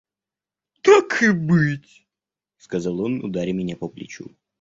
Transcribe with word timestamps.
«Так 0.81 1.21
и 1.21 1.31
быть,– 1.31 2.07
сказал 2.57 2.99
он, 3.01 3.23
ударя 3.23 3.53
меня 3.53 3.75
по 3.77 3.87
плечу. 3.87 4.35